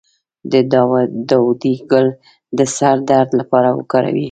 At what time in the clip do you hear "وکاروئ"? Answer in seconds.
3.77-4.19